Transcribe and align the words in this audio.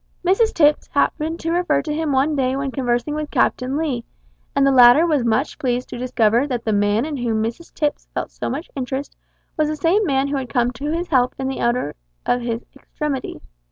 Mrs 0.25 0.51
Tipps 0.55 0.87
happened 0.87 1.39
to 1.41 1.51
refer 1.51 1.83
to 1.83 1.93
him 1.93 2.11
one 2.11 2.35
day 2.35 2.55
when 2.55 2.71
conversing 2.71 3.13
with 3.13 3.29
Captain 3.29 3.77
Lee, 3.77 4.03
and 4.55 4.65
the 4.65 4.71
latter 4.71 5.05
was 5.05 5.23
much 5.23 5.59
pleased 5.59 5.89
to 5.89 5.97
discover 5.99 6.47
that 6.47 6.65
the 6.65 6.73
man 6.73 7.05
in 7.05 7.17
whom 7.17 7.43
Mrs 7.43 7.71
Tipps 7.71 8.07
felt 8.15 8.31
so 8.31 8.49
much 8.49 8.71
interest, 8.75 9.15
was 9.57 9.67
the 9.69 9.75
same 9.75 10.03
man 10.03 10.29
who 10.29 10.37
had 10.37 10.49
come 10.49 10.71
to 10.71 10.89
his 10.89 11.09
help 11.09 11.35
in 11.37 11.47
the 11.49 11.61
hour 11.61 11.93
of 12.25 12.41
his 12.41 12.65
extremity. 12.75 13.41